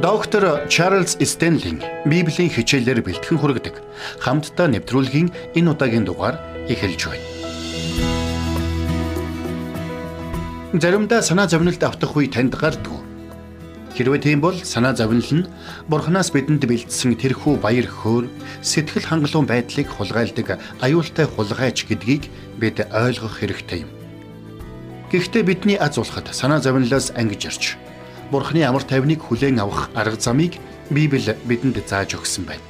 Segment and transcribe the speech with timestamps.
[0.00, 3.76] Доктор Чарльз Стенлинг Библийн хичээлээр бэлтгэн хүргэдэг
[4.24, 6.40] хамтдаа нэвтрүүлгийн энэ удаагийн дугаар
[6.72, 7.26] эхэлж байна.
[10.72, 13.04] Заримдаа санаа зовнилт автах үе танд гардаг.
[13.92, 15.48] Хэрвээ тийм бол санаа зовнил нь
[15.92, 18.24] Бурханаас бидэнд бэлдсэн тэрхүү баяр хөөр,
[18.64, 23.92] сэтгэл хангалуун байдлыг хулгайлдаг аюултай хулгайч гэдгийг бид ойлгох хэрэгтэй юм.
[25.12, 27.89] Гэхдээ бидний аз улхад санаа зовнилоос ангиж ирж
[28.30, 30.54] Бурхны амар тайвныг хүлээн авах арга замыг
[30.90, 32.62] Библи бидэнд зааж өгсөн байна.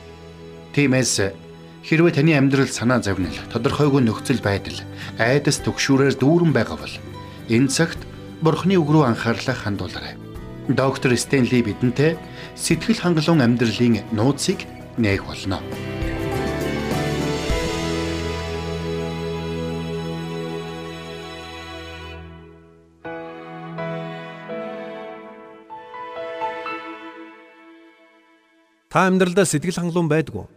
[0.72, 1.32] Тиймээс
[1.84, 4.80] хэрвээ таны амьдрал санаа зовнил, тодорхойгүй нөхцөл байдал,
[5.20, 6.94] айдас төгшүүрээр дүүрэн байгаа бол
[7.48, 8.00] энэ цагт
[8.40, 10.16] Бурхны үг рүү анхаарлаа хандуулаарай.
[10.68, 12.16] Доктор Стенли бидэнтэй
[12.56, 14.64] сэтгэл хангалуун амьдралын нууцыг
[14.96, 15.60] нээх болно.
[28.90, 30.50] Та амьдралдаа сэтгэл хангалуун байдгүй.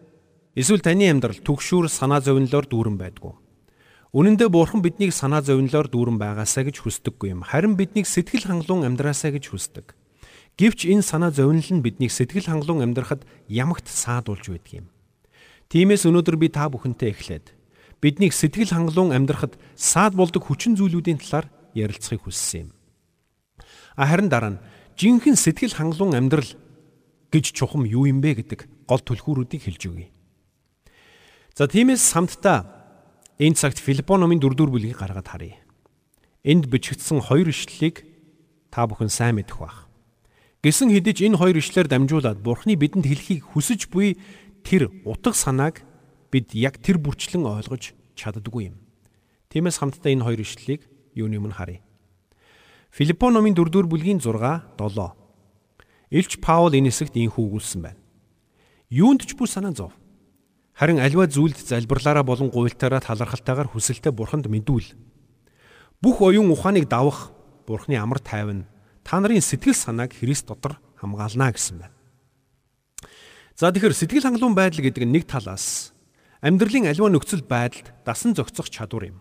[0.58, 3.30] Эсвэл таны амьдрал түгшүүр санаа зовнилоор дүүрэн байдгүй.
[4.10, 7.46] Үнэн дээр Бурхан биднийг санаа зовнилоор дүүрэн байгаасаа гэж хүсдэггүй юм.
[7.46, 9.94] Харин биднийг сэтгэл хангалуун амьдраасаа гэж хүсдэг.
[10.58, 14.88] Гэвч энэ санаа зовнил нь биднийг сэтгэл хангалуун амьдрахад ямагт саадуулж байдаг юм.
[15.70, 17.54] Тиймээс өнөөдөр би та бүхэнтэй эхлээд
[18.02, 22.70] биднийг сэтгэл хангалуун амьдрахад саад болдог хүчин зүйлүүдийн талаар ярилцахыг хүссэн юм.
[23.94, 24.62] Харин дараа нь
[24.98, 26.50] жинхэнэ сэтгэл хангалуун амьдрал
[27.34, 30.14] гэж чухам юу юм бэ гэдэг гол түлхүүрүүдийг хэлж өгье.
[31.58, 32.70] За тиймээс самтта
[33.42, 35.58] энэ цагт Филиппо номын 4-р бүлгийг гаргаад харъя.
[36.46, 38.06] Энд бичигдсэн хоёр ишлэлийг
[38.70, 39.90] та бүхэн сайн мэдэх бах.
[40.62, 44.22] Гэсэн хэдий энэ хоёр ишлэлээр дамжуулаад Бурхны бидэнд хэлхийг хүсэж буй
[44.62, 45.82] тэр утга санааг
[46.30, 48.78] бид яг тэр бүрчлэн ойлгож чаддаггүй юм.
[49.50, 50.86] Тиймээс хамтдаа энэ хоёр ишлэлийг
[51.18, 51.82] юуны өмнө харъя.
[52.94, 55.23] Филиппо номын 4-р бүлгийн 6 7
[56.14, 57.98] Илч Паул энэ хэсэгт инхүү өгүүлсэн байна.
[58.94, 59.98] Юунд ч бүр санаа зов.
[60.78, 64.94] Харин альва зүйлд залбирлаараа болон гуйлтаараа талархалтайгаар хүсэлтэд бурханд мэдүүл.
[66.06, 67.34] Бүх оюун ухааныг давах
[67.66, 68.70] бурхны амар тайван
[69.02, 71.98] та нарын сэтгэл санааг Христ дотор хамгаална гэсэн байна.
[73.58, 75.98] За тэгэхээр сэтгэл хангалуун байдал гэдэг нь нэг талаас
[76.46, 79.18] амьдралын альва нөхцөл байдалд дасан зохицох чадвар юм.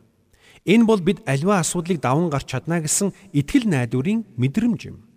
[0.68, 5.11] Энэ бол бид альва асуудлыг даван гарч чадна гэсэн итгэл найдварын мэдрэмж юм.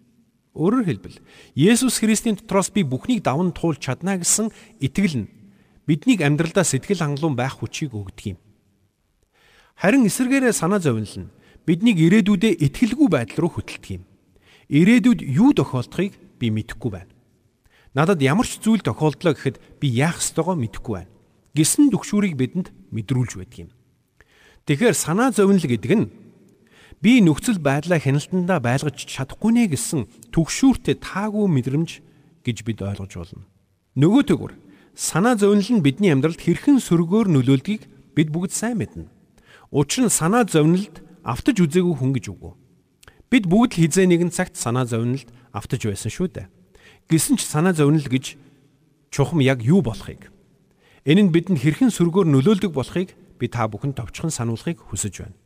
[0.56, 1.20] Өөрөөр хэлбэл
[1.60, 5.32] Есүс Христийн дотроос би бүхнийг даван туулж чадна гэсэн итгэл нь
[5.84, 8.40] биднийг амьдралдаа сэтгэл хангалуун байх хүчийг өгдөг юм.
[9.76, 11.32] Харин эсэргээрээ санаа зовнил нь
[11.68, 14.04] биднийг ирээдүйдээ итгэлгүй байдал руу хөтэлдэг юм.
[14.72, 17.12] Ирээдүйд юу тохиолдохыг би мэдэхгүй байна.
[17.92, 21.12] Надад ямар ч зүйл тохиолдлоо гэхэд би яах ёстойгоо мэдэхгүй байна.
[21.52, 23.72] Гисэн дүгшүүрийг бидэнд мэдрүүлж байдаг юм.
[24.66, 26.08] Тэгэхээр санаа зовнил гэдэг нь
[27.06, 32.02] би нөхцөл байдлаа хяналтандаа байлгаж чадахгүй нэ гэсэн түгшүүртэй таагүй мэдрэмж
[32.42, 33.46] гэж бид ойлгож болно.
[33.94, 34.54] Нөгөө төгөр
[34.98, 37.86] санаа зовнил нь бидний амьдралд хэрхэн сөргөөр нөлөөлдгийг
[38.18, 39.06] бид бүгд сайн мэднэ.
[39.70, 42.58] Учир нь санаа зовнилд автаж үзээгүй хүн гэж үгүй.
[43.30, 46.50] Бид бүгд л хизээ нэгэн цагт санаа зовнилд автаж байсан шүү дээ.
[47.06, 48.34] Гэсэн ч санаа зовнил гэж
[49.14, 50.34] чухам яг юу болохыг
[51.06, 55.38] энэ нь бидэнд хэрхэн сөргөөр нөлөөлдөг болохыг би та бүхэн товчхон сануулахыг хүсэж байна.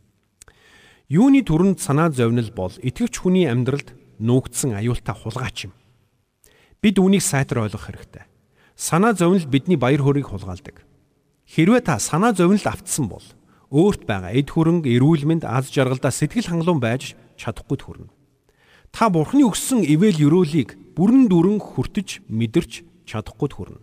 [1.10, 5.74] Юуны төрөнд санаа зовнил бол итгэвч хүний амьдралд нуугдсан аюултай хулгайч юм.
[6.86, 8.30] Бид үүнийг сайтар ойлгох хэрэгтэй.
[8.78, 10.86] Санаа зовнил бидний баяр хөөргийг хулгайлдаг.
[11.50, 13.26] Хэрвээ та санаа зовнил автсан бол
[13.74, 18.14] өөрт байгаа эд хөрөнгө, эрүүл мэнд, аз жаргалдаа сэтгэл хангалуун байж чадахгүй төрнө.
[18.94, 23.82] Та бурхны өгсөн ивэл өрөөлийг бүрэн дүрэн хүртэж мэдэрч чадахгүй төрнө.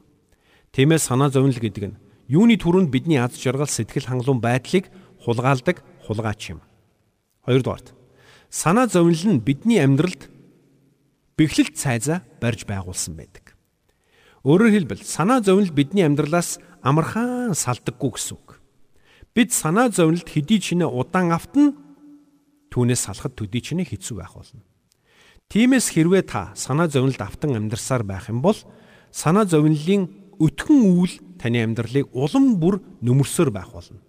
[0.70, 1.98] Тиймээс санаа зовнил гэдэг нь
[2.30, 4.86] юуны төрөнд бидний аз жаргал, сэтгэл хангалуун байдлыг
[5.26, 6.62] хулгайлдаг хулгайч юм.
[7.46, 7.94] Хоёрдугаарт
[8.50, 10.28] санаа зовнил нь бидний амьдралд
[11.38, 13.54] бэхлэлт цайзаа барьж байгуулсан байдаг.
[14.42, 18.58] Өөрөөр хэлбэл санаа зовнил бидний амьдралаас амархан салдаггүй гэсэн үг.
[19.34, 21.74] Бид санаа зовнилд хэдий ч нэ удаан автна
[22.74, 24.62] түүнээс салахад төдий ч нэ хэцүү байх болно.
[25.50, 28.58] Тиймээс хэрвээ та санаа зовнилд автан амьдрсаар байх юм бол
[29.14, 30.10] санаа зовнилын
[30.42, 34.02] өтгөн үйл таны амьдралыг улам бүр нөмөрсөөр байх болно.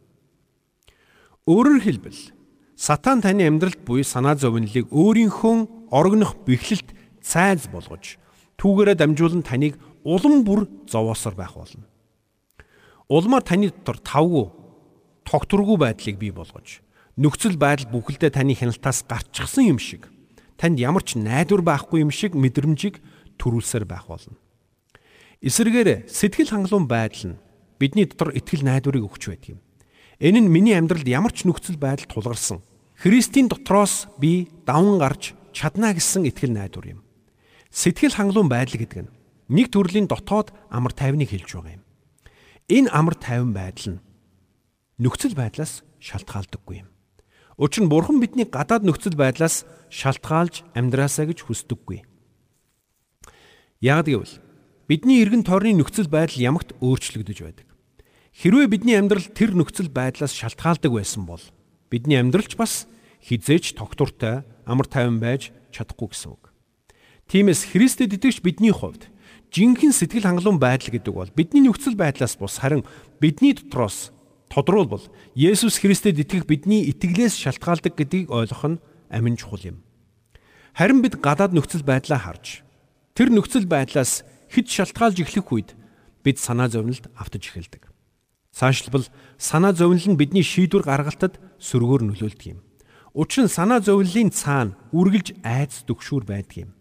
[1.46, 2.37] Өөрөөр хэлбэл
[2.78, 6.94] Сатан таны амьдралд буй санаа зовнилыг өөрийнхөө орогнох бэхлэлт
[7.26, 8.22] цайз болгож
[8.62, 11.90] түүгээрээ дамжуулан таныг улам бүр зовоосоор байх болно.
[13.10, 14.46] Улмаар таны дотор тавгүй
[15.26, 16.86] тогтургүй байдлыг бий болгож
[17.18, 20.06] нөхцөл байдал бүхэлдээ таны хяналтаас гарчсан юм шиг
[20.62, 23.02] танд ямар ч найдвар байхгүй юм шиг мэдрэмжийг
[23.42, 24.38] төрүүлсээр байх болно.
[25.42, 27.42] Эсвэргээр сэтгэл хангалуун байдал нь
[27.82, 29.62] бидний дотор итгэл найдварыг өгч байдаг юм.
[30.18, 32.66] Энэ нь миний амьдралд ямар ч нөхцөл байдал тулгарсан.
[32.98, 37.00] Христийн дотроос би даван гарч чадна гэсэн итгэл найдвар юм.
[37.70, 39.14] Сэтгэл хангалуун байдал гэдэг нь
[39.54, 41.84] нэг төрлийн дотоод амар тайвныг хэлж байгаа юм.
[42.66, 44.04] Энэ амар тайван байдал нь
[44.98, 46.90] нөхцөл байдлаас шалтгаалдаггүй юм.
[47.62, 52.02] Учир нь бурхан бидний гадаад нөхцөл байдлаас шалтгаалж амьдраасаа гэж хүсдэггүй.
[53.86, 54.34] Яг гэвэл
[54.90, 57.67] бидний эргэн тойрны нөхцөл байдал ямагт өөрчлөгдөж байдаг.
[58.38, 61.42] Хэрвээ бидний амьдрал тэр нөхцөл байдлаас шалтгаалдаг байсан бол
[61.90, 62.86] бидний амьдралч бас
[63.26, 66.54] хизээч тогтвортой амар тайван байж чадахгүй гэсэн үг.
[67.34, 69.10] Тиймээс Христэд итгэж бидний хувьд
[69.50, 72.86] жинхэнэ сэтгэл хангалуун байдал гэдэг бол бидний нөхцөл байдлаас бус харин
[73.18, 74.14] бидний дотроос
[74.54, 75.02] тодруулбал
[75.34, 79.78] Есүс Христэд итгэх бидний итгэлээс шалтгаалдаг гэдгийг ойлгох нь амин чухал юм.
[80.78, 82.62] Харин бид гадаад нөхцөл байдлаа харж
[83.18, 84.22] тэр нөхцөл байдлаас
[84.54, 85.74] хэд шалтгаалж эхлэх үед
[86.22, 87.97] бид санаа зовнилд автаж эхэлдэг.
[88.58, 89.06] Цаашлбал
[89.38, 92.60] санаа зовнил нь бидний шийдвэр гаргалтад сөргөөр нөлөөлдөг юм.
[93.14, 96.72] Учир нь санаа зовнилын цаана үргэлж айц дөгшүүр байдаг юм.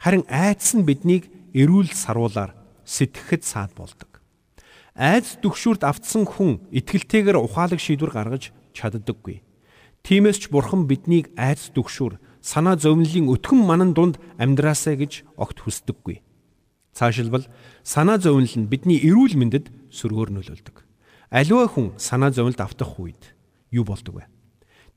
[0.00, 2.56] Харин айц нь биднийг эрүүл саруулаар
[2.88, 4.16] сэтгэхэд саад болдог
[4.96, 9.44] айц дүгшүүрт автсан хүн итгэлтэйгээр ухаалаг шийдвэр гаргаж чаддаггүй.
[10.00, 16.24] Тиймээс ч бурхан биднийг айц дүгшүүр санаа зовнилын өтгөн манан дунд амьдраасаа гэж огт хүсдэггүй.
[16.96, 17.44] Цаашилбал
[17.84, 20.85] санаа зовнил нь бидний эрүүл мэндэд сөргөөр нөлөөлдөг.
[21.30, 23.34] Аливаа хүн санаа зовнилд автах үед
[23.74, 24.24] юу болдог вэ?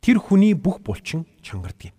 [0.01, 1.95] Тэр хүний бүх булчин чангардаг юм.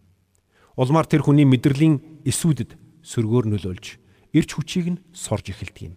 [0.79, 3.99] Улмаар тэр хүний мэдрэлийн эсүүдэд сөргөөр нөлөөлж
[4.31, 5.94] эрч хүчийг нь сорж эхэлдэг юм.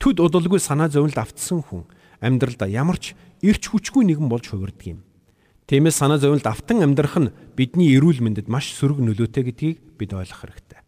[0.00, 1.84] Төд удалгүй санаа зовнилд автсан хүн
[2.24, 3.12] амьдралдаа ямар ч
[3.44, 5.04] эрч хүчгүй нэгэн болж хувирдаг юм.
[5.68, 10.48] Тиймээс санаа зовнилд автан амьдрах нь бидний эрүүл мэндэд маш сөрөг нөлөөтэй гэдгийг бид ойлгох
[10.48, 10.80] хэрэгтэй.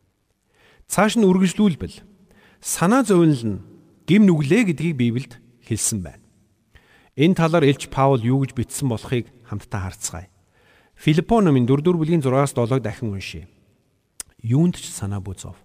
[0.88, 2.00] Цааш нь үргэлжлүүлбэл
[2.64, 3.62] санаа зовнил нь
[4.08, 5.36] гим нүглээ гэдгийг Библиэд
[5.68, 6.21] хэлсэн байна.
[7.16, 10.32] Энэ талаар Илч Паул юу гэж бичсэн болохыг хамтдаа харцгаая.
[10.96, 13.48] Филиппо номын 4-р бүлгийн 6-аас 7-ыг дахин уншийе.
[14.40, 15.60] Юунд ч санаа бүзов.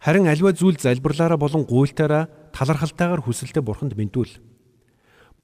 [0.00, 4.40] Харин альва зүйл залбирлаараа болон гуйлтаараа талархалтайгаар хүсэлтэд бурханд мэдүүл.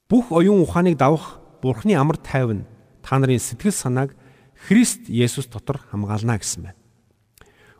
[0.09, 2.65] Бүх оюун ухааныг давах бурхны амар тайван
[3.05, 4.17] та нарын сэтгэл санааг
[4.57, 6.79] Христ Есүс дотор хамгаална гэсэн байна.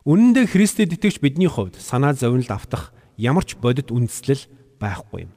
[0.06, 4.46] Үнэн дээр Христэд итгэж бидний хувьд санаа зовнилд автах ямар ч бодит үндэслэл
[4.78, 5.34] байхгүй юм.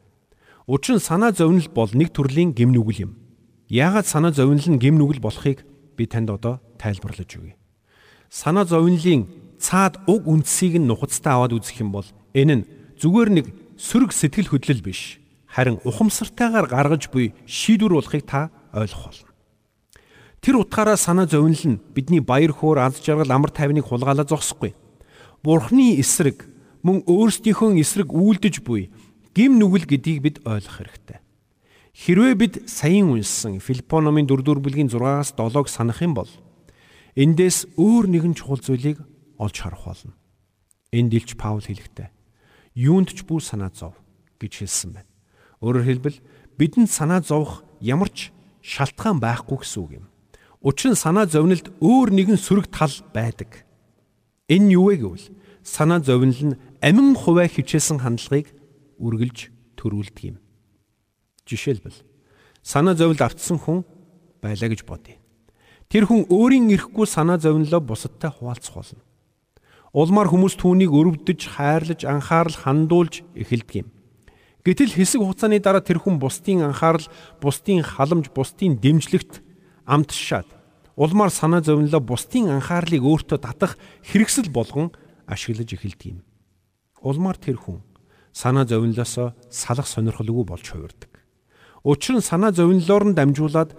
[0.67, 3.12] Учир нь санаа зовнил бол нэг төрлийн гим нүгэл юм.
[3.69, 5.67] Яагаад санаа зовнил нь гим нүгэл болохыг
[5.97, 7.56] би танд одоо тайлбарлаж өгье.
[8.31, 9.26] Санаа зовнилын
[9.59, 12.67] цаад уг үндсийг нь нухацтай аваад үзэх юм бол энэ нь
[13.03, 15.19] зүгээр нэг сөрөг сэтгэл хөдлөл биш
[15.50, 19.31] харин ухамсартайгаар гаргаж буй шийдвэр болохыг та ойлгох болно.
[20.43, 24.75] Тэр утгаараа санаа зовнил нь бидний баяр хөөр аз жаргал амар тайвныг хулгайлаа зогсохгүй.
[25.43, 26.47] Бурхны эсрэг
[26.82, 28.91] мөн өөрсдийнхөө эсрэг үйлдэж буй
[29.34, 31.19] гим нүгэл гэдгийг бид ойлгох хэрэгтэй.
[31.93, 36.29] Хэрвээ бид саяын уншсан Филиппо номын 4-р бүлгийн 6-аас 7-ыг санах юм бол
[37.17, 39.00] эндээс өөр нэгэн чухал зүйлийг
[39.37, 40.17] олж харах болно.
[40.93, 42.08] Энд илч Паул хэлэхдээ
[42.76, 43.96] юунд ч бүр санаа зов
[44.40, 45.11] гэж хэлсэн байна.
[45.61, 46.19] Өөрөөр хэлбэл
[46.56, 48.32] бидэнд санаа зовох ямар ч
[48.64, 50.06] шалтгаан байхгүй гэсэн үг юм.
[50.64, 53.69] Учир нь санаа зовнилд өөр нэгэн сөрөг тал байдаг.
[54.49, 55.26] Энэ юу вэ гэвэл
[55.61, 58.49] санаа зовнил нь амин хуваа хичээсэн хандлагыг
[59.03, 60.37] үргэлж төрүүлдэг юм.
[61.45, 61.99] Жишээлбэл
[62.63, 63.83] санаа зовнилд автсан хүн
[64.39, 65.19] байлаа гэж бодъё.
[65.91, 69.03] Тэр хүн өөрийн эрэхгүй санаа зовнилоо бусадтай хуваалцах болно.
[69.93, 73.89] Улмаар хүмүүс түүнийг өрөвдөж, хайрлаж, анхаарал хандуулж эхэлдэг юм.
[74.65, 77.05] Гэтэл хэсэг хугацааны дараа тэр хүн бусдын анхаарал,
[77.43, 79.44] бусдын халамж, бусдын дэмжлэгт
[79.85, 80.49] амтшаад
[80.97, 84.93] улмаар санаа зовнилоо бусдын анхаарлыг өөртөө татах хэрэгсэл болгон
[85.27, 86.19] ашиглаж эхэлдэг юм.
[87.01, 87.81] Улмаар тэр хүн
[88.32, 91.12] санаа зовнилоосоо салах сонирхолгүй болж хувирдаг.
[91.84, 93.77] Учир нь санаа зовнилоор нь дамжуулаад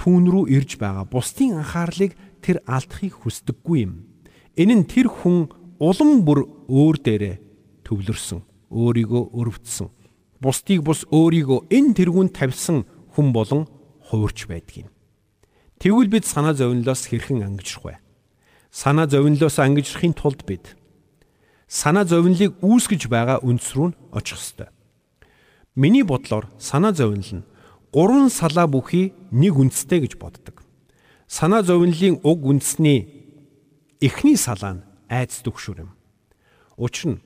[0.00, 4.08] түүн рүү ирж байгаа бусдын анхаарлыг тэр алдахыг хүсдэггүй юм.
[4.56, 7.36] Энэ нь тэр хүн улам бүр өөр дээрээ
[7.84, 8.40] төвлөрсөн,
[8.72, 9.88] өөрийгөө өрөвдсөн.
[10.40, 13.68] Бусдыг бус өөрийгөө энэ тэргүүнд тавьсан хүн болон
[14.08, 14.90] хувирч байдаг юм.
[15.78, 17.94] Тэгвэл бид санаа зовнилоос хэрхэн ангижрах вэ?
[18.70, 20.76] Санаа зовнилоос ангижрахын тулд бид
[21.74, 24.70] санаа зовнилыг үүсгэж байгаа үндэс рүү очих ёстой.
[25.74, 27.46] Миний бодлоор санаа зовнил нь
[27.90, 30.62] гурван салаа бүхий нэг үндэстэй гэж боддог.
[31.26, 33.10] Санаа зовнилын уг үндэсний
[33.98, 35.90] эхний салаа нь айдас төгшүр юм.
[36.78, 37.22] Учир нь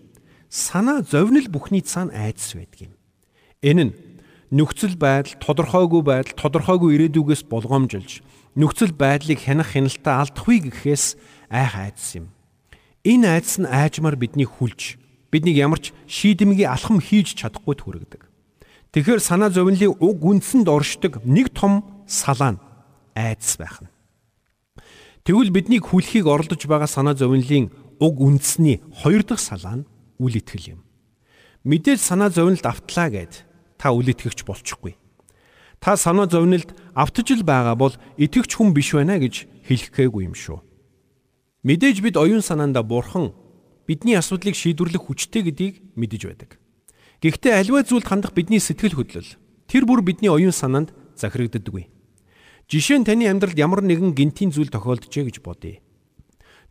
[0.48, 2.94] санаа зовнил бүхний цаана айдас байдаг юм.
[3.60, 3.96] Энэ нь
[4.48, 8.24] нөхцөл байдал, тодорхойгүй байдал, тодорхойгүй ирээдүгээс болгоомжилж
[8.56, 11.20] нөхцөл байдлыг хянах хяналтаа алдахгүй гэхээс
[11.52, 12.32] айх айдас юм.
[13.08, 15.00] Энэ айдас нь айжмаар биднийг хүлж,
[15.32, 18.28] биднийг ямар ч шийдэмгий алхам хийж чадахгүй түрэгдэг.
[18.92, 22.62] Тэгэхээр санаа зовнилын уг үндсэнд оршдог нэг том салаа нь
[23.16, 23.88] айдас байх нь.
[25.24, 29.88] Тэгвэл биднийг хүлхийг оролдож байгаа санаа зовнилын уг үндэсний хоёр дахь салаа нь
[30.20, 30.80] үл итгэл юм.
[31.64, 33.48] Мэдээж санаа зовнилд автлаа гэд
[33.80, 35.00] та үл итгэгч болчихгүй.
[35.80, 40.36] Та санаа зовнилд автж л байгаа бол итгэгч хүн биш байна гэж хэлэх гээгүй юм
[40.36, 40.60] шүү.
[41.66, 43.34] Мэдээж бид оюун санаанда бурхан
[43.90, 46.50] бидний асуудлыг шийдвэрлэх хүчтэй гэдгийг мэдэж байдаг.
[47.18, 49.34] Гэхдээ аливаа зүйлд хандах бидний сэтгэл хөдлөл
[49.66, 51.90] тэр бүр бидний оюун санаанд захирагддаггүй.
[52.70, 55.82] Жишээ нь таны амьдралд ямар нэгэн гинтийн зүйл тохиолджээ гэж бодъё.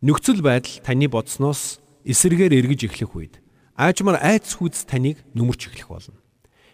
[0.00, 3.34] Нөхцөл байдал таны бодсноос эсэргээр эргэж эхлэх үед
[3.76, 6.18] аажмаар айц хүз таныг нүмерч эхлэх болно.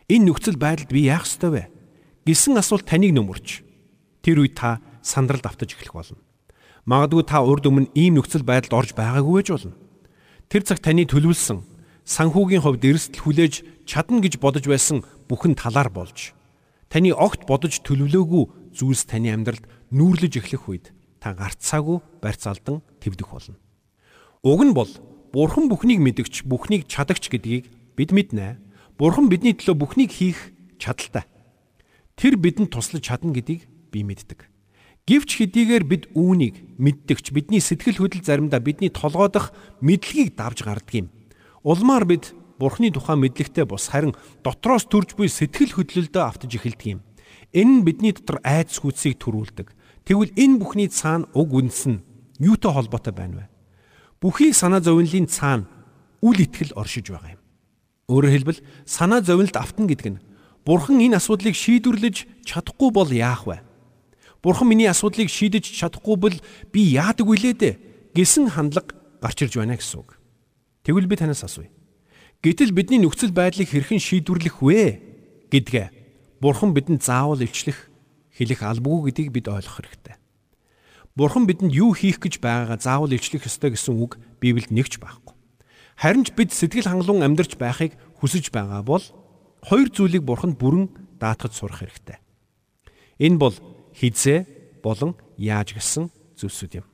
[0.09, 1.62] Энэ нөхцөл байдалд би яах ёстой вэ?
[2.25, 3.66] Гисэн асуулт таныг нүмерч.
[4.25, 6.24] Тэр үед та сандралд автаж эхлэх болно.
[6.85, 9.75] Магадгүй та урд өмнө ийм нөхцөл байдалд орж байгаагүй байж болно.
[10.53, 11.64] Тэр цаг таны төлөвлөсөн
[12.05, 13.55] санхүүгийн хувьд эрсдэл хүлээж
[13.88, 16.37] чадна гэж бодож байсан бүхэн талаар болж
[16.93, 19.64] таны огт бодож төлөвлөөгүй зүйлс таны амьдралд
[19.97, 20.87] нүүрлэж эхлэх үед
[21.25, 23.57] та гарцаагүй барьц алдан твдэх болно.
[24.45, 24.93] Уг нь бол
[25.35, 27.67] Бурхан бүхнийг мэдгч, бүхнийг чадагч гэдгийг
[27.99, 28.62] бид мэднэ.
[28.95, 31.26] Бурхан бидний төлөө бүхнийг хийх чадaltaй.
[32.14, 34.47] Тэр бидэнд туслаж чадна гэдгийг би мэддэг.
[35.04, 39.52] Гэвч хэдийгээр бид үүнийг мэддэгч бидний сэтгэл хөдлөл заримдаа бидний толгойдох
[39.84, 41.12] мэдлэгийг давж гардаг юм.
[41.61, 47.00] Улмаар бид Бурхны тухай мэдлэгтэй бус харин дотроос төрж буй сэтгэл хөдлөлдөө автаж эхэлдэг юм.
[47.52, 49.76] Энэ нь бидний дотор айдас хүчийг төрүүлдэг.
[50.08, 52.00] Тэгвэл энэ бүхний цаана уг үндэс нь
[52.40, 53.46] юутай холбоотой байна вэ?
[54.25, 55.68] Бүхий санаа зовнилын цаана
[56.25, 57.42] үл итгэл оршиж байгаа юм.
[58.08, 60.23] Өөрөөр хэлбэл санаа зовнилд автна гэдэг нь
[60.64, 63.61] Бурхан энэ асуудлыг шийдвэрлэж чадахгүй бол яах вэ?
[64.45, 66.37] Бурхан миний асуудлыг шийдэж чадахгүй бол
[66.69, 67.75] би яадаг вүлээ дээ
[68.13, 68.93] гэсэн хандлага
[69.25, 70.21] гарч ирж байна гэсэн үг.
[70.85, 71.73] Тэгвэл би танаас асууя.
[72.45, 75.01] Гэтэл бидний нөхцөл байдлыг хэрхэн шийдвэрлэх вэ
[75.49, 75.89] гэдгээ
[76.45, 77.89] Бурхан бидэнд заавал илчлэх
[78.37, 80.21] хэлэх албагүй гэдгийг бид ойлгох хэрэгтэй.
[81.17, 85.33] Бурхан бидэнд юу хийх гэж байгаагаа заавал илчлэх ёстой гэсэн үг Библиэд нэгч байхгүй.
[85.97, 89.01] Харин ч бид сэтгэл хангалуун амьдарч байхыг хүсэж байгаа бол
[89.65, 92.21] хоёр зүйлийг Бурханд бүрэн даатгаж сурах хэрэгтэй.
[93.25, 93.57] Энэ бол
[93.95, 94.47] хизээ
[94.83, 96.87] болон яаж гэсэн зүйлсүүд юм.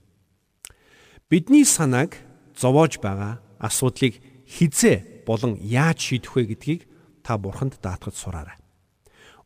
[1.31, 2.17] Бидний санааг
[2.55, 6.81] зовоож байгаа асуудлыг хизээ болон яаж шийдэх вэ гэдгийг
[7.23, 8.59] та Бурханд даатгаж сураарай.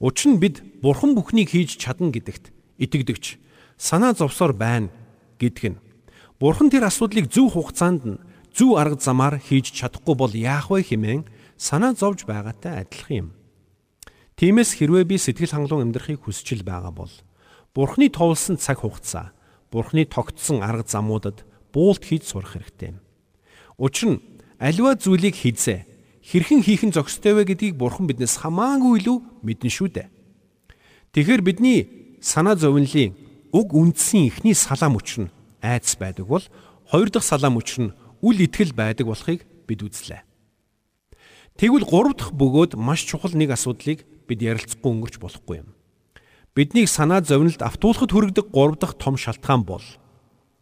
[0.01, 3.39] Учир нь бид Бурхан бүхнийг хийж чадна гэдэгт итгэдэгч
[3.79, 4.91] санаа зовсоор байна
[5.39, 5.83] гэдг нь
[6.41, 8.21] Бурхан тэр асуудлыг зөв хугацаанд нь
[8.51, 11.23] зөв арга замаар хийж чадахгүй бол яах вэ хэмээн
[11.57, 13.29] санаа зовж байгаатай адилхан юм.
[14.35, 17.13] Тиймээс хэрвээ би сэтгэл хангалуун амьдрахыг хүсэж л байгаа бол
[17.75, 19.35] Бурханы товлсон цаг хугацаа,
[19.71, 21.43] Бурханы тогтсон арга замуудад
[21.75, 22.95] буулт хийж сурах хэрэгтэй.
[23.79, 24.23] Учир нь
[24.63, 25.83] аливаа зүйлийг хийзээ
[26.23, 30.09] хэрхэн хийх нь зохистой вэ гэдгийг Бурхан биднээс хамаагүй илүү мэднэ шүү дээ.
[31.13, 31.79] Тэгэхээр бидний
[32.23, 33.19] санаа зовнилын
[33.51, 36.47] уг үндсэн ихний салаам учир нь айдас байдаг бол
[36.87, 40.23] хоёр дахь салаам учир нь үл итгэл байдаг болохыг бид үзлээ.
[41.59, 45.75] Тэгвэл гурав дахь бөгөөд маш чухал нэг асуудлыг бид ярилцахгүй өнгөрч болохгүй юм.
[46.55, 49.83] Биднийг санаа зовнилд автуулахад хүргэдэг гурав дахь том шалтгаан бол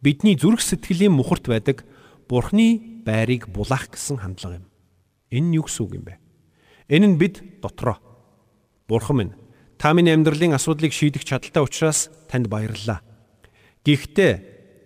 [0.01, 1.85] бидний зүрх сэтгэлийн мухарт байдаг
[2.25, 4.65] Бурхны байрыг булаах гэсэн хандлага юм.
[5.29, 6.17] Энэ юу гэсэн үг юм бэ?
[6.89, 8.01] Энэ нь бид дотроо
[8.89, 9.33] Бурхан минь
[9.77, 13.03] Та миний амьдралын асуудлыг шийдэх чадaltaй учраас танд баярлалаа.
[13.83, 14.33] Гэхдээ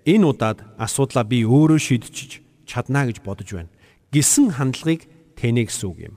[0.10, 3.70] энэ удаад асуудлаа би өөрөө шийдчих чадна гэж бодож байна.
[4.10, 5.06] Гисэн хандлагыг
[5.38, 6.16] тэнэ гэсэн үг юм.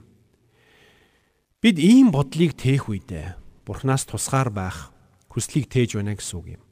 [1.61, 3.37] Бид ийм бодлыг тээх үедээ
[3.71, 4.91] Бурханаас тусгаар байх
[5.31, 6.63] хүслийг тээж байна гэсэн үг юм.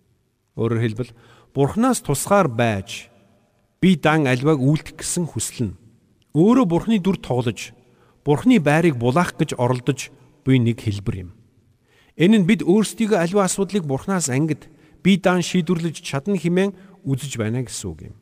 [0.60, 1.12] Өөрөөр хэлбэл
[1.56, 3.08] Бурханаас тусгаар байж
[3.80, 5.78] би дан альваг үлдэх гэсэн хүсэл нь
[6.36, 7.72] өөрөө Бурханы дүр тоглож
[8.28, 10.12] Бурханы байрыг булаах гэж оролдож
[10.44, 11.32] буй нэг хэлбэр юм.
[12.20, 14.68] Энэ нь бид өөрсдийгөө аливаа асуудлыг Бурханаас ангид
[15.00, 16.76] бие даан шийдвэрлэж чадна хэмээн
[17.08, 18.16] үзэж байна гэсэн үг юм.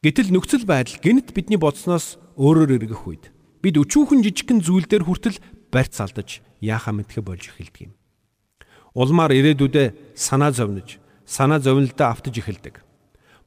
[0.00, 3.35] Гэтэл нөхцөл байдал гинт бидний бодсноос өөрөөр эргэх үед
[3.66, 5.42] бид өчүүхэн жижигхэн зүйлдер хүртэл
[5.74, 7.92] барьц алдаж яахаа мэдхэ болж эхэлдэг юм.
[8.94, 12.86] Улмаар ирээдүйдээ санаа зовниж, санаа зовнилдоо автаж эхэлдэг.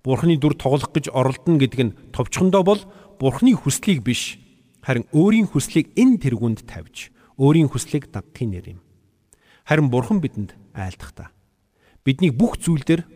[0.04, 2.84] Бурхны дүр тоглох гэж оролдоно гэдэг нь товчхондоо бол
[3.16, 4.44] Бурхны хүслийг биш,
[4.84, 8.80] харин өөрийн хүслийг энэ тэргуунд тавьж, өөрийн хүслийг дагахын нэр юм.
[9.64, 11.32] Харин Бурхан бидэнд айлдах та.
[12.04, 13.08] Бидний бүх зүйлдер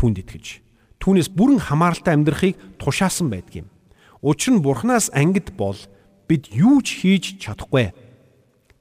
[0.00, 0.64] түүнд итгэж,
[0.96, 3.68] түүнээс бүрэн хамааралтай амьдрахыг тушаасан байдаг юм.
[4.24, 5.76] Учир нь Бурханаас ангид бол
[6.28, 7.90] бид юу ч хийж чадахгүй.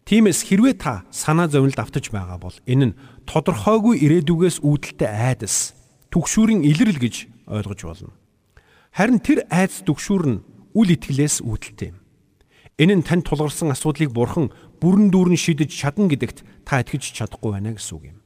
[0.06, 5.76] Тиймээс хэрвээ та санаа зовнилд автаж байгаа бол энэ нь тодорхойгүй ирээдүгээс үүдэлтэй айдас,
[6.12, 8.14] түгшүүрийн илрэл гэж ойлгож болно.
[8.92, 10.44] Харин тэр айдас түгшүүр нь
[10.76, 12.00] үл итгэлээс үүдэлтэй юм.
[12.78, 17.76] Энэ нь танд тулгарсан асуудлыг бурхан бүрэн дүүрэн шийдэж чадна гэдэгт та итгэж чадахгүй байна
[17.76, 18.20] гэсэн үг юм.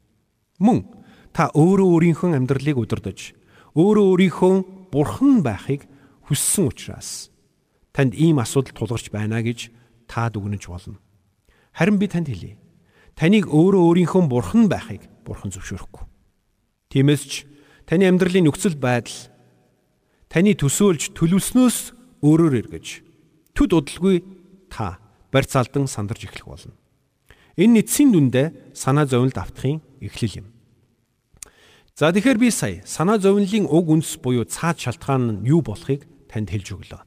[0.59, 0.85] Мөн
[1.31, 3.33] та өөрөө өөрийнхөө амьдралыг удирдах,
[3.73, 4.53] өөрөө өөрийнхөө
[4.91, 5.87] Бурхан байхыг
[6.27, 7.30] хүссэн учраас
[7.91, 9.71] танд ийм асуудал тулгарч байна гэж
[10.07, 10.99] та дүгнэж болно.
[11.71, 12.57] Харин би танд хэлье.
[13.15, 16.03] Таныг өөрөө өөрийнхөө Бурхан байхыг Бурхан зөвшөөрөхгүй.
[16.91, 17.33] Тиймээс ч
[17.87, 19.31] таны амьдралын нөхцөл байдал
[20.31, 21.77] таны төсөөлж төлөвснөөс
[22.23, 22.87] өөрөөр эргэж
[23.55, 24.23] төд удалгүй
[24.71, 24.99] та
[25.31, 26.75] барьц алдан сандарч эхлэх болно.
[27.59, 30.47] Энэ эцсийн дүндээ санаа зовнилд автахын эхлэл юм.
[31.95, 36.47] За тэгэхээр би сая санаа зовнилын уг үндэс буюу цаад шалтгаан нь юу болохыг танд
[36.47, 37.03] хэлж өглөө.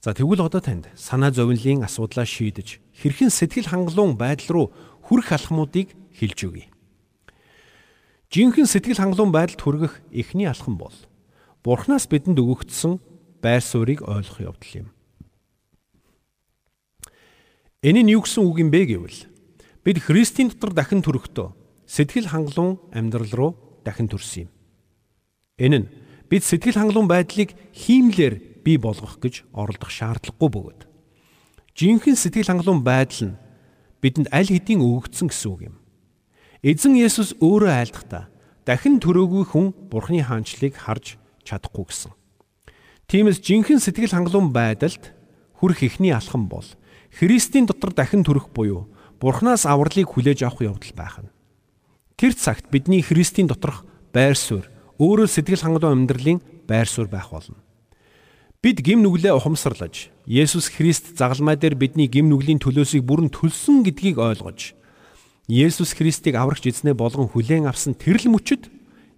[0.00, 4.66] За тэгвэл одоо танд санаа зовнилын асуудлаа шийдэж хэрхэн сэтгэл хангалуун байдал руу
[5.02, 6.70] хүрэх алхмуудыг хэлж өгье.
[8.30, 10.94] Жинхэнэ сэтгэл хангалуун байдалд хүргэх эхний алхам бол
[11.66, 13.02] Бурханаас бидэнд өгөгдсөн
[13.42, 14.88] байр суурийг ойлгох явдал юм.
[17.82, 19.18] Энэ нь юу гэсэн үг юм бэ гэвэл
[19.82, 21.54] бид Христийн дотор дахин төрөхдөө
[21.90, 23.50] сэтгэл хангалуун амьдрал руу
[23.82, 24.50] дахин төрсөн юм.
[25.58, 25.90] Энэ нь
[26.30, 30.80] бид сэтгэл хангалуун байдлыг хиймлэр бий болгох гэж оролдох шаардлагагүй бөгөөд
[31.78, 33.38] жинхэнэ сэтгэл хангалуун байдал нь
[34.02, 35.76] бидэнд аль хэдийн өгөгдсөн гэсэн үг юм.
[36.66, 38.26] Эзэн Есүс өөрөө айлдахдаа
[38.66, 42.12] дахин төрөөгүй хүн Бурхны хаанчлыг харж чадахгүй гэсэн.
[43.06, 45.14] Тиймээс жинхэнэ сэтгэл хангалуун байдалд
[45.62, 46.66] хүрэх эхний алхам бол
[47.14, 48.90] Христийн дотор дахин төрөх буюу
[49.22, 51.30] Бурханаас авралыг хүлээж авах явдал байх нь.
[52.18, 54.66] Тэр цагт бидний Христийн доторх байр суурь
[54.98, 57.58] өөрөө сэтгэл хангалуун амьдралын байр суурь байх болно.
[58.58, 64.18] Бид гим нүглээ ухамсарлаж Есүс Христ загалмай дээр бидний гим нүглийн төлөөсийг бүрэн төлсөн гэдгийг
[64.18, 64.74] ойлгож
[65.46, 68.66] Есүс Христийг аврагч эзнээ болгон хүлээн авсан тэрл мөчөд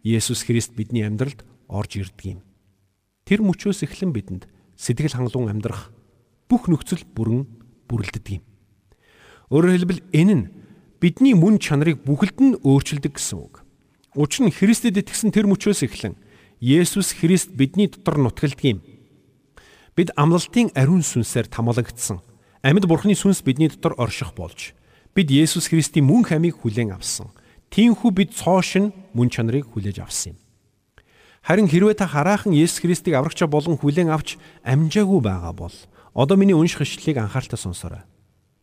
[0.05, 1.41] Есүс Христ бидний амьдралд
[1.73, 2.41] орж ирдэг юм.
[3.25, 4.45] Тэр мөчөөс эхлэн бидэнд
[4.77, 5.89] сэтгэл хангалуун амьдрах
[6.45, 7.49] бүх нөхцөл бүрэн
[7.89, 8.45] бүрэлддэг юм.
[9.57, 10.49] Өөрөөр хэлбэл энэ нь
[11.01, 13.65] бидний мөн чанарыг бүхэлд нь өөрчилдөг гэсэн үг.
[14.21, 16.21] Учир нь Христэд итгэсэн тэр мөчөөс эхлэн
[16.61, 18.85] Есүс Христ бидний дотор нутгалдаг юм.
[20.01, 22.25] Бид амлалтын ариун сүнсээр тамлагдсан.
[22.65, 24.73] Амьд Бурхны сүнс бидний дотор орших болж
[25.13, 27.29] бид Есүс Христийн мөн хамийг хүлээн авсан.
[27.69, 30.39] Тиймээс бид цоошин мөн чанарыг хүлээж авсан юм.
[31.45, 35.77] Харин хэрвээ та хараахан Есүс Христийг аврагчаа болон хүлээн авч амжаагүй байгаа бол
[36.17, 38.09] одоо миний унших ишлэлийг анхааралтай сонсоорой.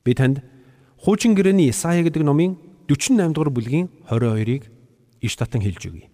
[0.01, 0.41] Би танд
[0.97, 2.57] хуучин гэрээний Исая гэдэг номын
[2.89, 4.73] 48 дугаар бүлгийн 22-ыг
[5.21, 6.09] иш татан хэлж өгье.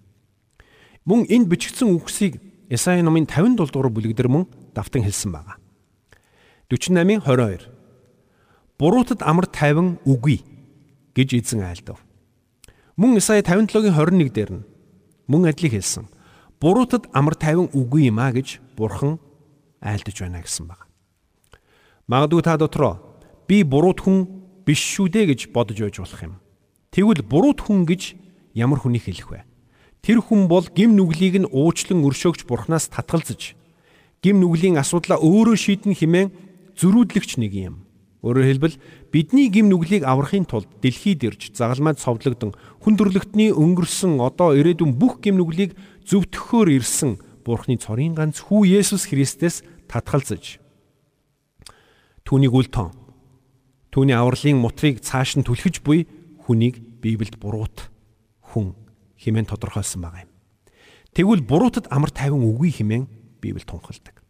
[1.08, 5.58] Мөн энд бичигдсэн үгсийг Исая номын 57 дугаар бүлэг дээр мөн давтан хэлсэн байна.
[6.70, 7.68] 48-ын 22.
[8.80, 10.42] Буруутад амар тайван үгүй
[11.16, 12.00] гэж эзэн айлдав.
[12.98, 14.66] Мөн Исая 57-гийн 21 дээр нь
[15.28, 16.08] мөн адилыг хэлсэн
[16.64, 19.20] буруутад амар тайван үгүй юм а гэж бурхан
[19.84, 20.88] айлдаж байна гэсэн баг.
[22.08, 23.00] Магадгүй та дотроо
[23.48, 24.28] би буруут хүн
[24.64, 26.36] биш шүү дээ гэж бодож байж болох юм.
[26.92, 28.16] Тэгвэл буруут хүн гэж
[28.56, 29.44] ямар хүнийг хэлэх вэ?
[30.04, 33.56] Тэр хүн бол гим нүглийг нь уучлан өршөөгч бурхнаас татгалзаж
[34.20, 36.30] гим нүглийн асуудлаа өөрөө шийдэн хэмээн
[36.76, 37.88] зөрүүдлэгч нэг юм.
[38.20, 38.76] Өөрөөр хэлбэл
[39.16, 42.52] бидний гим нүглийг аврахын тулд дэлхийд ирж загалмайд совдлогдсон
[42.84, 45.72] хүндрэлтний өнгөрсөн одоо ирээдүйн бүх гим нүглийг
[46.04, 50.60] зөвтгөхөөр ирсэн Бурхны цорын ганц хүү Есүс Христэс татгалзаж.
[52.28, 52.92] Түүнийг үл тон.
[53.92, 56.08] Түүний авралын мутрыг цааш нь түлхэж буй
[56.44, 57.92] хүнийг Библиэд буруут
[58.52, 58.83] хүн
[59.24, 60.32] хэмээн тодорхойлсон байгаа юм.
[61.16, 63.08] Тэгвэл буруутад амар тайван үгүй хэмээн
[63.40, 64.24] Библи тунхалдаг.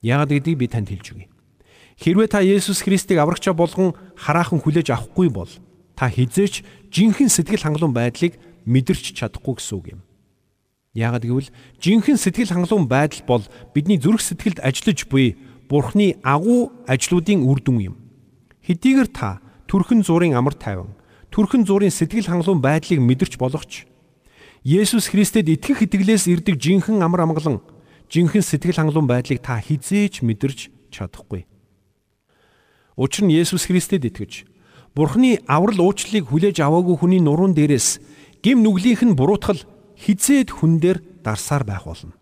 [0.00, 1.28] Яагаад гэдгийг би танд хэлж өгье.
[1.96, 5.48] Хэрвээ та Есүс Христийг аврагчаа болгон хараахан хүлээж авахгүй бол
[5.96, 8.36] та хизээч жинхэнэ сэтгэл хангалуун байдлыг
[8.68, 10.00] мэдэрч чадахгүй гэсэн үг юм.
[10.92, 11.48] Яагад гэвэл
[11.80, 17.78] жинхэнэ сэтгэл хангалуун байдал бол бидний зүрх сэтгэлд ажиллаж буй Бурхны агуу ажлуудын үр дүн
[17.90, 17.94] юм.
[18.62, 20.94] Хэдийгээр та төрхөн зургийн амар тайван,
[21.36, 23.84] төрхөн зургийн сэтгэл хангалуун байдлыг мэдэрч болохч
[24.64, 27.60] Есүс Христэд итгэх итгэлээс ирдэг жинхэнэ амар амгалан,
[28.08, 31.44] жинхэнэ сэтгэл хангалуун байдлыг та хизээч мэдэрч чадахгүй.
[32.96, 34.48] Учир нь Есүс Христэд итгэж
[34.96, 38.00] Бурхны аврал уучлалыг хүлээж аваагүй хүний нуруунд дээрээс
[38.40, 39.60] гим нүглийнх нь буруутгал
[40.00, 42.16] хизээд хүн дээр дарсаар байх болно.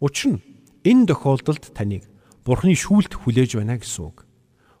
[0.00, 0.42] Учир нь
[0.88, 2.08] энэ тохиолдолд таныг
[2.48, 4.24] Бурхны шүүлт хүлээж байна гэсэн үг.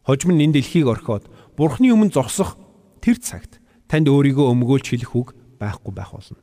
[0.08, 1.28] Хожим нь энэ дэлхийг орхиод
[1.60, 2.56] Бурхны өмнө зогсох
[3.00, 3.58] тэр цагт
[3.88, 6.38] танд өөрийгөө өмгөөлж хэлэх үг байхгүй байх болно.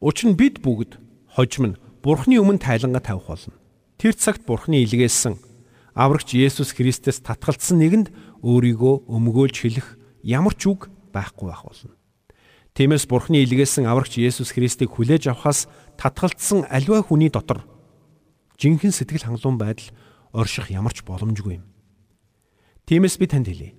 [0.00, 0.98] Учир нь бид бүгд
[1.32, 3.56] хожим нь Бурхны өмнө тайлангаа тавих болно.
[3.96, 5.38] Тэр цагт Бурхны илгээсэн
[5.96, 8.08] аврагч Есүс Христэс татгалцсан нэгэнд
[8.44, 11.96] өөрийгөө өмгөөлж хэлэх ямар ч үг байхгүй байх болно.
[12.74, 17.62] Тиймээс Бурхны илгээсэн аврагч Есүс Христийг хүлээж авахаас татгалцсан аливаа хүний дотор
[18.58, 19.94] жинхэнэ сэтгэл хангалуун байдал
[20.34, 21.64] орших ямар ч боломжгүй юм.
[22.90, 23.78] Тиймээс би танд хэлье.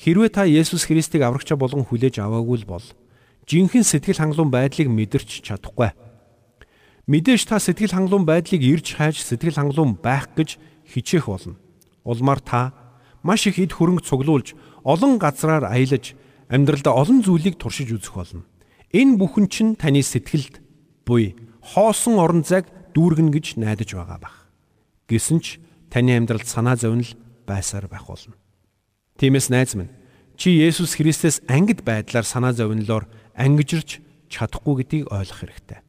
[0.00, 2.80] Хэрвээ та Есүс Христийг аврагчаа болгон хүлээж аваагүй бол
[3.44, 5.92] жинхэнэ сэтгэл хангалуун байдлыг мэдэрч чадахгүй.
[7.04, 10.56] Мэдээж та сэтгэл хангалуун байдлыг ирж хайж сэтгэл хангалуун байх гэж
[10.88, 11.60] хичээх болно.
[12.00, 12.72] Улмаар та
[13.20, 14.56] маш их эд хөрөнгө цуглуулж
[14.88, 16.16] олон газраар аялаж
[16.48, 18.48] амьдралдаа олон зүйлийг туршиж үзэх болно.
[18.96, 20.64] Энэ бүхэн чинь таны сэтгэлд
[21.04, 24.48] буй хоосон орон зайг дүүргэнэ гэж найдаж байгаа бах.
[25.12, 25.60] Гэсэн ч
[25.92, 27.12] таны амьдралд санаа зовнил
[27.44, 28.39] байсаар байх болно.
[29.20, 29.92] Тиймээс найз минь
[30.40, 33.04] чи Есүс Христэс ангид байдлаар санаа зовнилоор
[33.36, 34.00] ангижирч
[34.32, 35.84] чадахгүй гэдгийг ойлгох хэрэгтэй.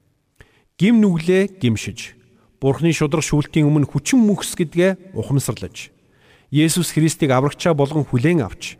[0.75, 2.19] Гим нүглээ гимшиж,
[2.59, 5.95] Бурхны шудраг шүүлтийн өмнө хүчин мөхс гэдгээ ухамсарлаж,
[6.51, 8.75] Есүс Христийг аврагчаа болгон хүлээн авч,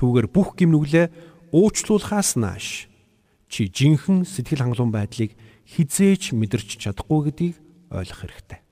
[0.00, 1.12] түүгээр бүх гим нүглээ
[1.52, 2.88] уучлуулахаас нааш.
[3.52, 5.36] Чи жинхэнэ сэтгэл хангалуун байдлыг
[5.68, 7.60] хизээч мэдэрч чадахгүй гэдгийг
[7.92, 8.64] ойлгох хэрэгтэй.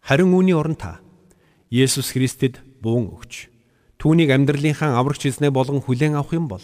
[0.00, 1.04] Харин үүний оронд та
[1.68, 3.57] Есүс Христэд буун өгч
[3.98, 6.62] түүнийг амьдралынхаа аврагч эзнээ болгон хүлээн авах юм бол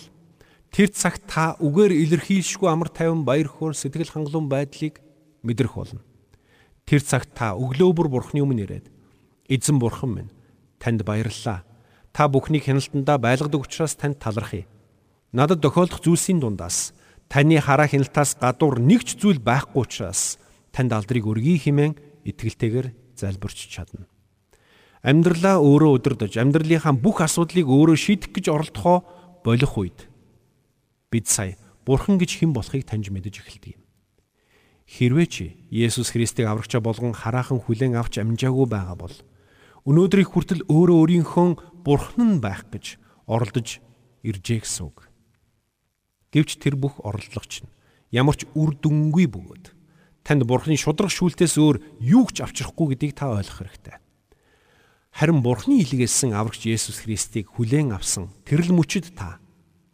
[0.70, 5.03] тэр цагт та үгээр илэрхийлшгүй амар тайван баяр хөөр сэтгэл хангалуун байдлыг
[5.42, 6.03] мэдрэх болно.
[6.87, 8.87] Тэр цагт та өглөөбөр бурхны өмнө ирээд
[9.51, 10.35] эзэн бурхан минь
[10.79, 11.66] танд баярлалаа.
[12.14, 14.70] Та бүхнийг хяналтандаа байлгадаг учраас танд талархъя.
[15.35, 16.94] Надад тохиолдох зүйлсийн дундаас
[17.27, 20.38] таны хараа хяналтаас гадуур нэг ч зүйл байхгүй учраас
[20.70, 21.99] танд алдрыг өргөе хэмээн
[22.31, 24.07] итгэлтэйгээр залбирч чадна.
[25.04, 29.04] Амьдралаа өөрөө удирдах, амьдралынхаа бүх асуудлыг өөрөө шийдэх гэж оролдохоо
[29.44, 30.08] болох үед
[31.12, 33.84] бид сая бурхан гэж хэн болохыг таньж мэдэж эхэлдэг юм.
[34.88, 39.16] Хэрвээ чи Есүс Христийг аврагчаа болгон хараахан хүлээн авч амжаагүй байгаа бол
[39.84, 41.48] өнөөдрийг хүртэл өөрөө өөрийнхөө
[41.84, 42.96] бурхан нь байх гэж
[43.28, 43.84] оролдож
[44.24, 45.12] иржээ гэсэн үг.
[46.32, 47.68] Гэвч тэр бүх оролдлого чинь
[48.08, 49.64] ямар ч үр дүнгүй бөгөөд
[50.24, 54.03] танд бурханы шудраг шүүлтээс өөр юу ч авчрахгүй гэдгийг та ойлгох хэрэгтэй.
[55.14, 59.38] Харин бурханы илгээсэн аврагч Есүс Христийг хүлээн авсан тэрл мөчөд та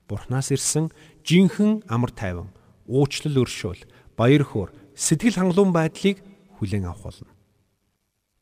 [0.09, 0.88] бурхнаас ирсэн
[1.28, 2.48] жинхэнэ амар тайван,
[2.88, 3.85] уучлал өршөөл,
[4.16, 6.24] баяр хөөр сэтгэл хангалуун байдлыг
[6.56, 7.28] хүлээн авах болно.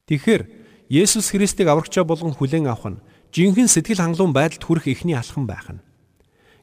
[0.06, 0.42] Тэгэхээр
[0.86, 3.02] Есүс Христийг аврагчаа болгон хүлээн авах нь
[3.34, 5.82] жинхэнэ сэтгэл хангалуун байдалд хүрэх эхний алхам байх нь.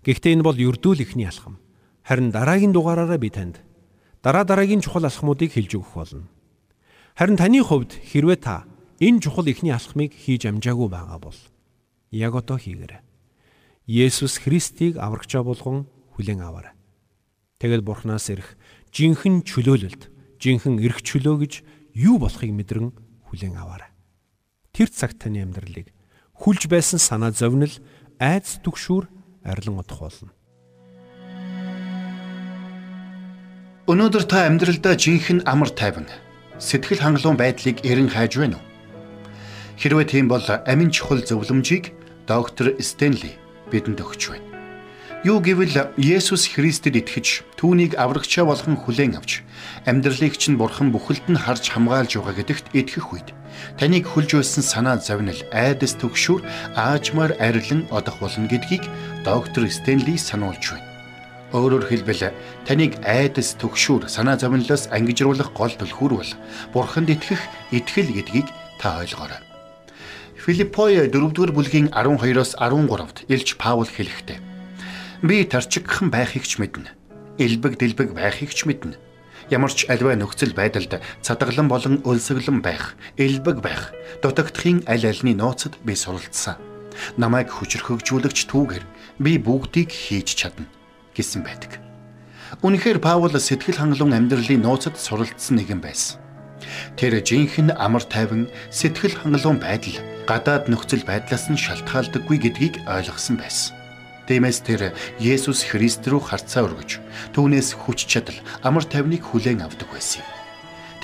[0.07, 1.59] Гэхдээ энэ бол ердөө л эхний алхам.
[2.07, 3.59] Харин дараагийн дугаараараа би танд
[4.23, 6.31] дараа дараагийн чухал алхмуудыг хэлж өгөх болно.
[7.19, 8.63] Харин таны хувьд хэрвээ та
[8.99, 11.39] энэ чухал эхний алхмыг хийж амжаагүй байгаа бол
[12.11, 13.03] яг одоо хийгээрэй.
[13.87, 16.73] Есүс Христийг аврагчаа болгон хүлээн аваарай.
[17.59, 18.55] Тэгэл Бурханаас ирэх
[18.95, 21.53] жинхэнэ чөлөөлөлд жинхэнэ эрх чөлөө гэж
[21.93, 22.95] юу болохыг мэдрэн
[23.29, 23.91] хүлээн аваарай.
[24.71, 25.91] Тэр цагт таны амьдралыг
[26.35, 27.71] хүлж байсан санаа зовнил,
[28.19, 29.07] айц түгшүүр
[29.43, 30.31] арилан одох болно.
[33.85, 36.09] Өнөөдөр та амьдралдаа жинхэнэ амар тайван
[36.59, 38.74] сэтгэл хангалуун байдлыг эрен хайж байна уу?
[39.75, 41.91] Хэрвээ тийм бол амин чухал зөвлөмжийг
[42.27, 43.35] доктор Стенли
[43.71, 44.55] бидэнд өгч байна.
[45.25, 49.41] Юу гэвэл Есүс Христэд итгэж түүнийг аврагчаа болгон хүлээн авч
[49.89, 53.33] амьдралыг чинь бурхан бүхэлд нь харж хамгаалж байгаа гэдэгт итгэх үед
[53.81, 56.45] таныг хүлж байсан санаа зовнил айдас төгшүүр
[56.77, 58.85] аажмаар арилан одох болно гэдгийг
[59.25, 60.85] доктор Стенли сануулж байна.
[61.57, 62.29] Өөрөөр хэлбэл
[62.69, 66.31] таныг айдас төгшүүр санаа зовнилоос ангижруулах гол түлхүүр бол
[66.69, 67.41] бурханд итгэх
[67.73, 69.44] итгэл гэдгийг та ойлгоорой.
[70.45, 74.37] Филиппой 4-р бүлгийн 12-оос 13-д Илч Паул хэлэхдээ
[75.25, 76.93] Би тарчигхан байхыг ч мэднэ.
[77.41, 78.93] Илбэг дэлбэг байхыг ч мэднэ.
[79.49, 83.89] Ямар ч альва нөхцөл байдалд цадгалан болон өлсөглөн байх, элбэг байх,
[84.21, 86.61] дутагдахын аль альны нууцад би суралцсан.
[87.17, 88.85] Намайг хүчрхэгжүүлэгч түүгээр
[89.17, 90.69] би бүгдийг хийж чадна
[91.17, 91.81] гэсэн байдаг.
[92.61, 96.24] Үнэхээр Паул сэтгэл хангалуун амьдралын нууцад суралцсан нэгэн байсан.
[96.99, 99.97] Тэр жинхэнэ амар тайван сэтгэл хангалуун байдал
[100.29, 103.77] гадаад нөхцөл байдлаас нь шалтгаалдаггүй гэдгийг ойлгосон байсан.
[104.25, 106.97] Тиймээс тэр Есүс Христ рүү харцаа өргөж
[107.37, 110.29] түүнээс хүч чадал амар тайвныг хүлээн авдаг байсан юм.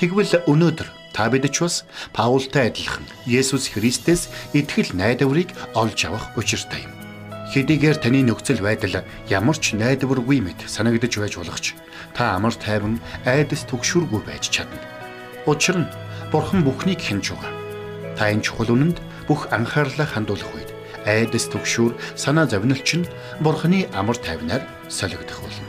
[0.01, 1.85] Тэгвэл өнөөдөр та бид ч бас
[2.17, 6.93] Паултай адилхан Есүс Христээс итгэл найдварыг олж авах учиртай юм.
[7.53, 11.77] Хэдийгээр таны нөхцөл байдал ямар ч найдваргүй мэд санагдаж байж болох ч
[12.17, 14.90] та амар тайван айдас түгшүүргүй байж чадна.
[15.45, 15.89] Учир нь
[16.31, 17.53] Бурхан бүхнийг хинж байгаа.
[18.15, 20.69] Та энэ чухал үнэнд бүх анхаарлаа хандуулах үед
[21.05, 23.09] айдас төгшүүр санаа зовнилч нь
[23.41, 25.65] бурхны амар тайвнаар солигдох болно.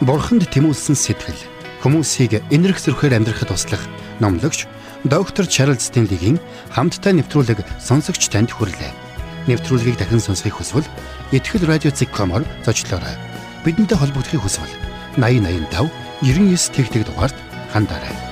[0.00, 1.44] Бурханд тэмүүлсэн сэтгэл
[1.84, 3.84] хүмүүсийг энэрх зөрхөөр амьдрахад туслах
[4.16, 4.64] номлогч
[5.04, 6.40] доктор Чарлз Стенлигийн
[6.72, 8.96] хамттай нэвтрүүлэг сонсогч танд хүрлээ.
[9.44, 10.88] Нэвтрүүлгийг дахин сонсохыг хүсвэл
[11.32, 13.14] ихтгэл радиоцик.com-оор зочлоорой.
[13.64, 14.74] Бидэнтэй холбогдохыг хүсвэл
[15.16, 15.90] 8085
[16.22, 17.36] 99 тэгтэг дугаард
[17.72, 18.29] хандаарай.